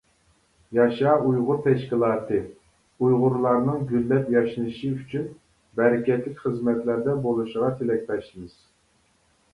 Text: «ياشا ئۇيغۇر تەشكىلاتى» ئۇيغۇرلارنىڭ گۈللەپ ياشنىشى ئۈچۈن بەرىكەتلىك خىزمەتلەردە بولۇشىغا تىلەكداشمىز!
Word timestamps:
«ياشا 0.75 1.11
ئۇيغۇر 1.31 1.59
تەشكىلاتى» 1.65 2.39
ئۇيغۇرلارنىڭ 2.45 3.85
گۈللەپ 3.93 4.33
ياشنىشى 4.37 4.89
ئۈچۈن 4.95 5.29
بەرىكەتلىك 5.81 6.43
خىزمەتلەردە 6.47 7.17
بولۇشىغا 7.29 7.73
تىلەكداشمىز! 7.83 8.61